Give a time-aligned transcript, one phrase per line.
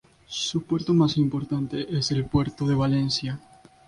[0.25, 3.39] Su puerto más importante es el Puerto de Valencia.